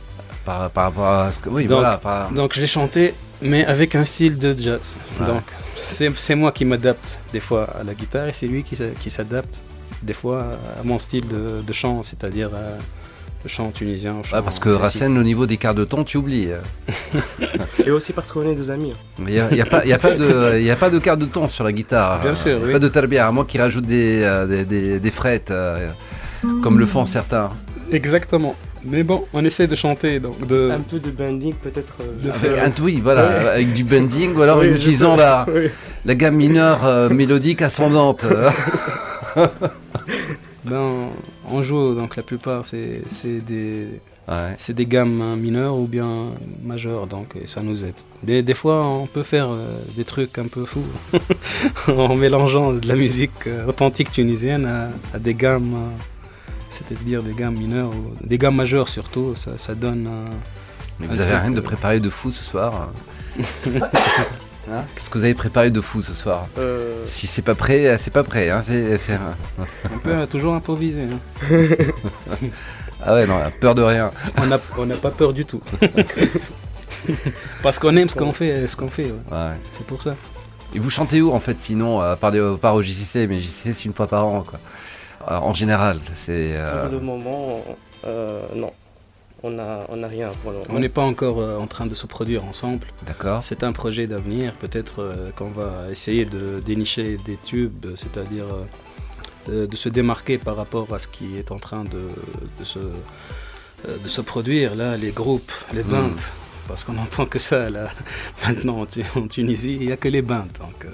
[0.45, 1.49] Par, par, rapport à ce que.
[1.49, 2.29] Oui, donc, voilà.
[2.35, 4.95] Donc j'ai chanté, mais avec un style de jazz.
[5.19, 5.43] Donc
[5.77, 9.55] c'est moi qui m'adapte des fois à la guitare et c'est lui qui, s'adapte
[10.01, 10.41] des fois
[10.79, 12.77] à mon style de, chant, c'est-à-dire euh,
[13.43, 14.15] le chant tunisien.
[14.31, 16.49] parce que Racine, au niveau des quarts de ton, tu oublies.
[17.85, 18.93] et aussi parce qu'on est des amis.
[19.19, 21.25] Il n'y a, y a, pas, y a, pas de, a pas de quart de
[21.25, 22.21] ton sur la guitare.
[22.21, 22.59] Bien sûr.
[22.71, 25.89] Pas de tarbia, à moins qu'il rajoute des, euh, des, des, frettes, euh,
[26.61, 27.51] comme le font certains.
[27.91, 28.55] Exactement.
[28.85, 30.19] Mais bon, on essaie de chanter.
[30.19, 30.69] Donc de...
[30.69, 31.93] Un peu de bending peut-être.
[32.01, 35.45] Euh, avec un oui, voilà, avec du bending ou alors en utilisant la,
[36.05, 38.25] la gamme mineure euh, mélodique ascendante.
[40.65, 41.09] ben,
[41.53, 43.99] on joue, donc la plupart c'est des,
[44.57, 46.31] c'est des gammes mineures ou bien
[46.63, 47.95] majeures, donc ça nous aide.
[48.25, 50.85] Mais des fois, on peut faire euh, des trucs un peu fous
[51.87, 55.77] en mélangeant de la musique authentique tunisienne à, à des gammes
[56.69, 60.09] c'est-à-dire des gammes mineures, ou des gammes majeures surtout, ça, ça donne
[60.99, 62.89] Mais vous avez rien de préparé de fou ce soir
[64.71, 67.03] hein Qu'est-ce que vous avez préparé de fou ce soir euh.
[67.05, 68.49] Si c'est pas prêt, c'est pas prêt.
[68.49, 68.61] Hein,
[69.93, 71.03] On peut toujours improviser.
[71.03, 71.19] Hein.
[73.03, 74.11] ah ouais, non, peur de rien.
[74.37, 74.45] On
[74.85, 75.61] n'a pas peur du tout.
[77.61, 79.11] Parce qu'on aime ce qu'on fait, ce qu'on fait.
[79.31, 79.55] Ouais.
[79.71, 80.15] C'est pour ça.
[80.75, 82.33] Et vous chantez où en fait sinon, à part,
[82.75, 84.59] au JCC, mais JCC c'est une fois par an quoi.
[85.29, 87.63] Euh, en général c'est, euh, Pour le moment,
[88.05, 88.71] euh, non.
[89.45, 90.69] On n'a on a rien pour le moment.
[90.69, 92.87] On n'est pas encore en train de se produire ensemble.
[93.05, 93.43] D'accord.
[93.43, 94.53] C'est un projet d'avenir.
[94.55, 98.45] Peut-être qu'on va essayer de dénicher des tubes, c'est-à-dire
[99.47, 102.03] de, se démarquer par rapport à ce qui est en train de,
[102.57, 104.75] de se, de se produire.
[104.75, 105.87] Là, les groupes, les hmm.
[105.87, 106.21] bandes.
[106.69, 107.89] Parce qu'on n'entend que ça là.
[108.47, 110.51] Maintenant en, Tunisie, il n'y a que les bandes.
[110.59, 110.87] Donc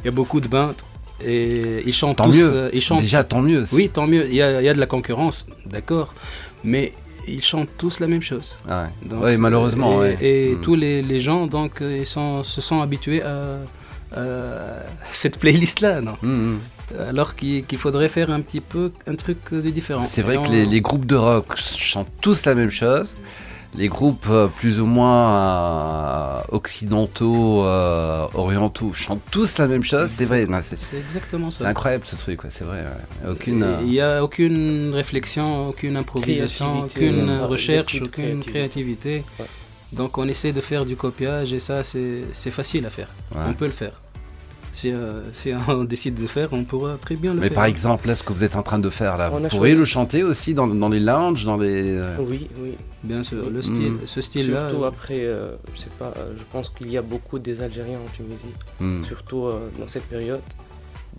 [0.00, 0.82] il y a beaucoup de bandes.
[1.24, 2.52] Et ils chantent tant tous, mieux.
[2.54, 3.00] Euh, ils chantent...
[3.00, 3.64] Déjà, tant mieux.
[3.72, 4.26] Oui, tant mieux.
[4.28, 6.14] Il y a, il y a de la concurrence, d'accord.
[6.62, 6.92] Mais
[7.26, 8.56] ils chantent tous la même chose.
[8.68, 10.02] Ah oui, malheureusement.
[10.04, 10.60] Et, hmm.
[10.60, 13.58] tous les, les, gens donc, euh, ils sont, se sont habitués à,
[15.12, 16.00] cette playlist-là.
[16.00, 16.58] non hmm, hmm.
[17.08, 20.04] Alors qu'il faudrait faire un petit peu un truc de différent.
[20.04, 23.16] C'est vrai que les, les, groupes de rock chantent tous la même chose
[23.76, 30.08] les groupes euh, plus ou moins euh, occidentaux, euh, orientaux, chantent tous la même chose,
[30.10, 30.46] c'est vrai.
[30.64, 31.58] C'est exactement ça.
[31.58, 32.84] C'est incroyable ce truc, c'est vrai.
[33.28, 39.24] Aucune, Il n'y a aucune réflexion, aucune improvisation, aucune recherche, aucune créativité.
[39.92, 43.08] Donc on essaie de faire du copiage et ça c'est facile à faire.
[43.34, 43.92] On peut le faire.
[44.84, 47.50] Euh, si, on décide de faire, on pourra très bien le faire.
[47.50, 49.74] Mais par exemple, là, ce que vous êtes en train de faire là, vous pourriez
[49.74, 51.98] le chanter aussi dans, dans, les lounges, dans les.
[52.18, 52.74] Oui, oui.
[53.06, 54.06] Bien sûr, le style, mm.
[54.06, 54.68] ce style-là.
[54.68, 55.20] Surtout euh, après,
[55.74, 59.04] je sais pas, je pense qu'il y a beaucoup des Algériens en Tunisie, mm.
[59.04, 59.48] surtout
[59.78, 60.40] dans cette période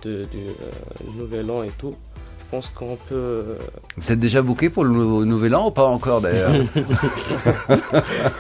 [0.03, 0.47] de, du
[1.17, 1.95] Nouvel An et tout.
[2.47, 3.15] Je pense qu'on peut.
[3.15, 3.57] Euh,
[3.97, 4.93] Vous êtes déjà booké pour le
[5.25, 6.53] nouvel an ou pas encore d'ailleurs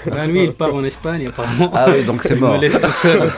[0.05, 1.69] ben, Lui, il part en Espagne apparemment.
[1.73, 2.55] Ah oui, donc c'est mort.
[2.55, 3.29] Il me laisse tout seul.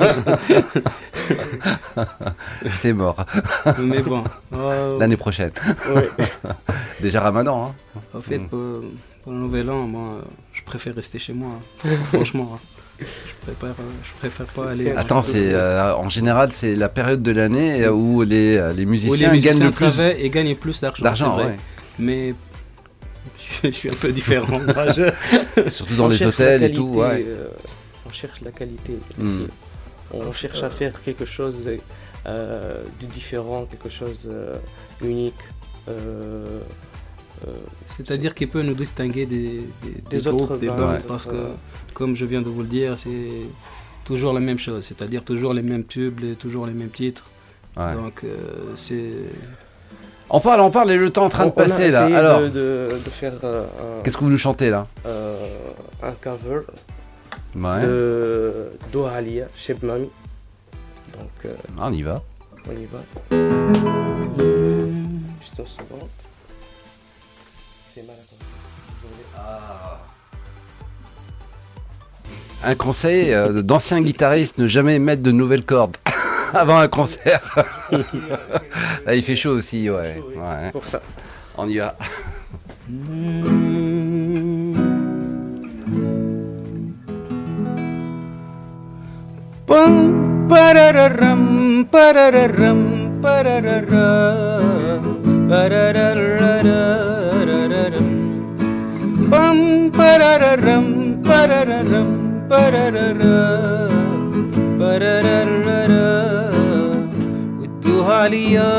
[2.70, 3.26] c'est mort.
[3.80, 4.24] Mais bon.
[4.54, 5.50] Euh, L'année prochaine.
[7.02, 7.72] déjà Ramadan.
[7.72, 8.00] Hein.
[8.14, 8.82] En fait, mm.
[9.24, 10.22] Pour, le nouvel an, moi,
[10.54, 11.60] je préfère rester chez moi.
[11.86, 11.90] Hein.
[12.14, 12.52] Franchement.
[12.56, 12.60] Hein.
[13.00, 14.92] Je préfère, euh, je préfère pas aller.
[14.92, 19.36] Attends, c'est euh, en général c'est la période de l'année où les, euh, les musiciens,
[19.38, 21.04] gagnent le plus et gagnent plus d'argent.
[21.04, 21.40] D'argent,
[21.98, 22.34] Mais
[23.64, 24.60] je, suis un peu différent.
[25.68, 27.02] Surtout dans les hôtels et tout.
[28.06, 28.98] on cherche la qualité.
[29.18, 29.46] Hmm.
[30.12, 31.66] On cherche à faire quelque chose
[32.26, 34.30] de différent, quelque chose
[35.02, 35.36] unique.
[37.96, 39.62] C'est-à-dire qu'il peut nous distinguer des,
[40.10, 41.48] des, autres des bandes, parce que,
[41.94, 43.48] comme je viens de vous le dire, c'est
[44.06, 47.26] toujours la même chose, c'est-à-dire toujours les mêmes tubes, toujours les mêmes titres.
[47.78, 49.14] Donc euh, c'est.
[50.30, 52.06] On parle, on parle, et le temps est en train de passer là.
[52.06, 53.34] Alors, de, faire.
[53.44, 53.66] Euh,
[54.04, 54.88] Qu'est-ce que vous nous chantez là?
[55.06, 55.48] Euh,
[56.04, 56.62] Un cover
[57.56, 60.10] de Dohalia, Cheb Mami.
[61.18, 61.52] Donc.
[61.80, 62.22] On y va.
[62.68, 63.00] On y va.
[65.40, 66.10] Juste une seconde.
[72.64, 73.34] Un conseil
[73.64, 75.96] d'ancien guitariste ne jamais mettre de nouvelles cordes
[76.54, 77.58] avant un concert.
[79.06, 80.22] Là, il fait chaud aussi, ouais.
[80.36, 80.72] ouais.
[80.72, 81.02] Pour ça.
[81.58, 81.96] On y va.
[99.32, 100.86] Pum, parararam,
[101.28, 102.10] parararam,
[102.50, 103.20] parararam,
[104.80, 106.20] parararararam.
[107.62, 108.74] ودوها عليا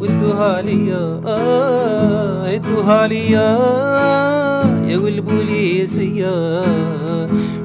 [0.00, 1.20] ودوها عليا
[2.54, 3.48] ادوها عليا
[4.88, 6.62] يا والبوليسية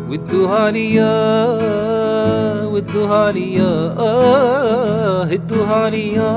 [0.09, 1.15] ودوها ليا
[2.65, 3.73] ودوها ليا
[5.33, 6.31] ادوها ليا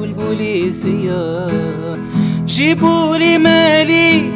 [0.00, 1.46] والبوليسية
[2.58, 4.30] جيبوا لي مالي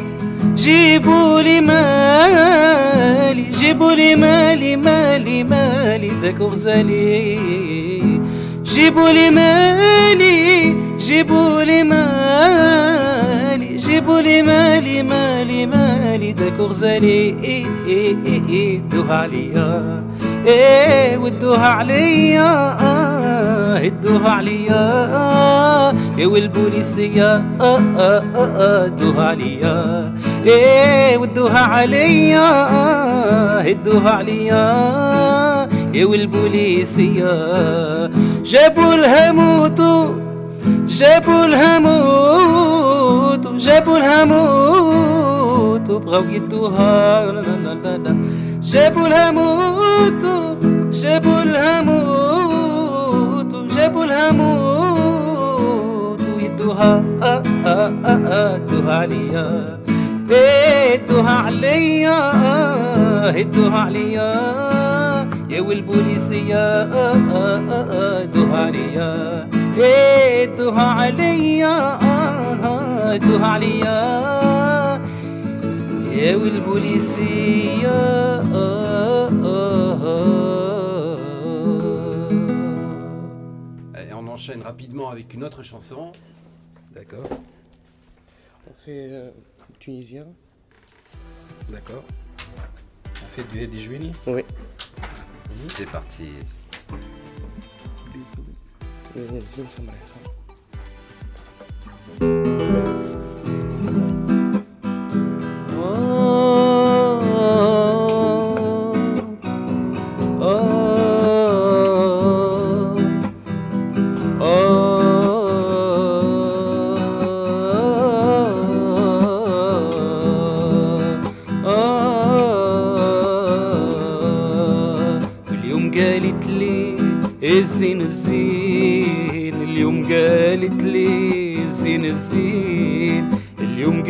[0.55, 7.39] جيبوا لي مالي جيبوا لي مالي مالي مالي ذاك غزالي.
[8.63, 17.35] جيبوا لي مالي جيبوا لي مالي جيبوا لي مالي مالي مالي ذاك غزالي.
[18.91, 20.03] دوها عليا.
[20.45, 22.77] إيه، ودوها عليا.
[22.81, 25.05] آه ادوها عليا.
[25.15, 27.43] آه إيه والبوليسية.
[27.61, 30.13] آه آه آه ادوها عليا.
[30.45, 32.49] إيه ودوها عليا.
[32.69, 35.69] آه ادوها إيه، إيه، عليا.
[35.93, 37.31] إيه والبوليسية.
[38.43, 40.13] جابوا لها موتو.
[40.87, 43.57] جابوا لها موتو.
[43.57, 45.99] جابوا لها موتو.
[45.99, 47.25] بغاو يدوها.
[47.25, 48.42] لا لا لا لا.
[48.63, 50.55] جابوا لها موتو
[50.91, 59.79] جابوا لها موتو جابوا لها موتو يدوها آه، آه، آه، هدوها عليا.
[60.29, 62.19] هدوها عليا
[63.41, 64.33] هدوها عليا.
[65.49, 69.47] يا والبوليسية هدوها عليا.
[69.77, 71.97] هدوها عليا
[73.13, 74.92] هدوها عليا.
[76.22, 77.98] يا والبوليسية
[83.94, 86.12] Et on enchaîne rapidement avec une autre chanson.
[86.94, 87.28] D'accord.
[88.70, 89.30] On fait euh,
[89.78, 90.26] tunisien.
[91.68, 92.04] D'accord.
[93.06, 94.44] On fait du Eddie Juini Oui.
[95.50, 96.32] C'est parti.
[99.40, 100.14] Zine Samra, ça.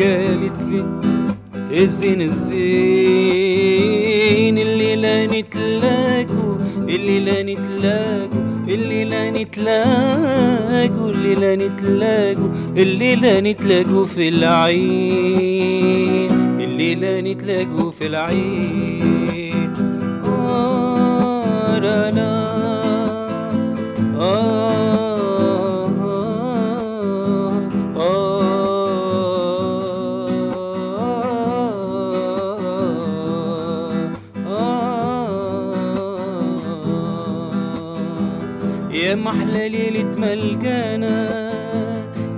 [0.00, 0.84] قالت لي
[1.82, 2.54] الزين الزين
[4.58, 6.54] اللي لا نتلاقوا
[6.88, 16.30] اللي لا نتلاقوا اللي لا نتلاقوا اللي لا نتلاقوا اللي لا نتلاقوا في العين
[16.60, 19.72] اللي لا نتلاقوا في العين.
[20.26, 22.10] آه لا
[24.20, 24.93] آه.
[39.14, 41.52] أيام أحلى ليلة ملجانا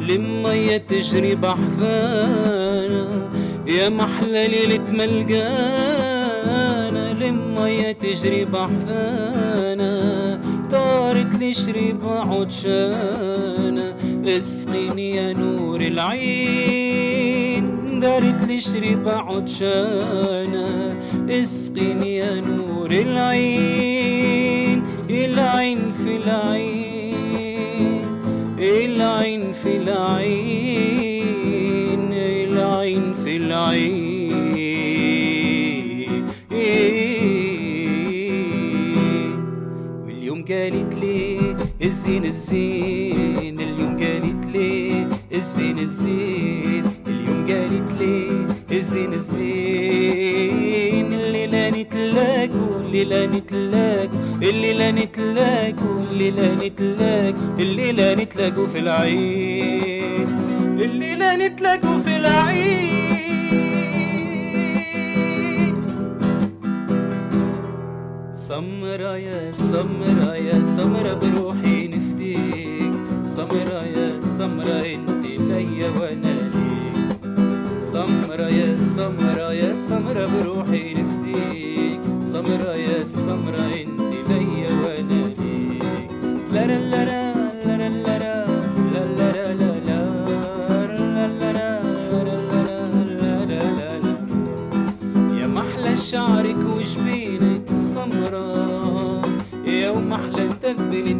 [0.00, 3.08] للميه تجري بحفانا
[3.66, 6.32] يا محلى ليلة ملجانا
[7.20, 9.94] للميه تجري بحفانا
[10.72, 13.94] طارت لشرب عطشانه
[14.26, 17.66] اسقيني يا نور العين.
[18.00, 20.94] دارت لشرب عطشانه
[21.30, 24.45] اسقيني يا نور العين.
[25.10, 27.14] العين في العين
[28.58, 31.26] العين في العين
[32.12, 34.16] العين في العين.
[40.50, 46.84] قالت لي الزين الزين اليوم قالت لي الزين الزين.
[47.06, 48.46] اليوم قالت لي
[48.78, 50.66] الزين الزين.
[51.12, 54.25] اللي لا نتلاقوا اللي لا نتلاقوا.
[54.50, 60.28] الليلة نتلاقوا الليلة نتلاك الليلة نتلاقوا في العيد
[60.80, 62.86] الليلة نتلاقوا في العيد
[68.34, 72.92] سمرة يا سمرة يا سمرة بروحي نفديك
[73.26, 76.96] سمرة يا سمرة انت ليا وأنا ليك.
[77.92, 82.00] سمرة يا سمرة يا سمرة بروحي نفديك
[82.32, 83.95] سمرة يا سمرة انت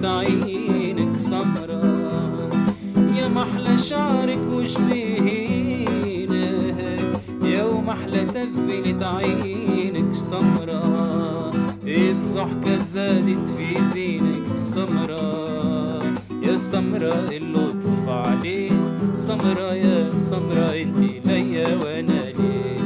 [0.06, 1.84] عينك سمرة
[3.18, 6.30] يا محلى شعرك وجبينك
[7.42, 11.50] يا ومحلى تبلة عينك سمرة
[11.86, 15.46] الضحكة زادت في زينك سمرة
[16.42, 18.72] يا سمرة اللطف عليك
[19.16, 22.80] سمرة يا سمرة انتي ليا وأنا ليك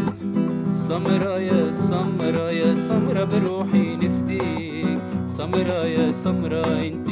[0.74, 4.98] سمرة يا سمرة يا سمرة بروحي نفديك.
[5.28, 7.09] سمرة يا سمرة انتي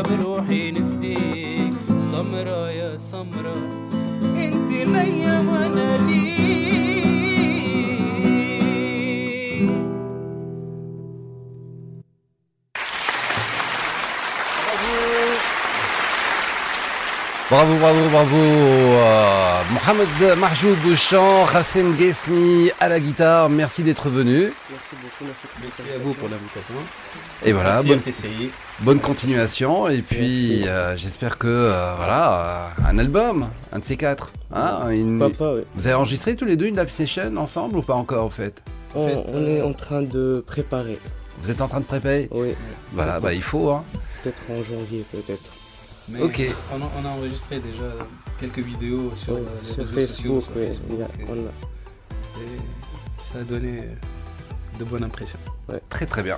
[0.00, 1.74] سمرة بروحي نفديك
[2.10, 3.56] سمرة يا سمرة
[4.22, 6.36] انتي ليا وانا ليك
[17.48, 18.36] Bravo, bravo, bravo.
[18.36, 23.48] Euh, Mohamed Mahjoub au chant, Hassan Gesmi à la guitare.
[23.48, 24.50] Merci d'être venu.
[24.70, 25.24] Merci beaucoup,
[25.62, 26.74] merci, à vous pour l'invitation.
[27.44, 28.00] Et voilà, bonne,
[28.81, 29.87] bonne, continuation.
[29.87, 34.33] Et puis, euh, j'espère que, euh, voilà, un album, un de ces quatre.
[34.51, 34.81] Hein,
[35.75, 38.61] Vous avez enregistré tous les deux une live session ensemble ou pas encore, en fait
[38.95, 39.07] On,
[39.47, 40.99] est en train de préparer.
[41.41, 42.27] Vous êtes en train de préparer?
[42.31, 42.49] Oui.
[42.93, 43.69] Voilà, bah il faut.
[43.69, 43.83] Hein.
[44.23, 45.61] Peut-être en janvier, peut-être
[46.19, 46.41] ok.
[46.73, 47.91] On a, enregistré déjà
[48.39, 49.41] quelques vidéos sur, euh,
[49.77, 50.71] les Facebook, et,
[53.31, 53.83] ça a donné
[54.79, 55.39] de bonnes impressions.
[55.89, 56.37] Très très bien.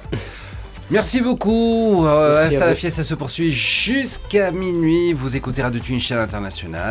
[0.93, 2.05] Merci beaucoup.
[2.05, 5.11] Euh, Insta la fiesta se poursuit jusqu'à minuit.
[5.13, 6.81] Vous écoutez Radio Tunis International.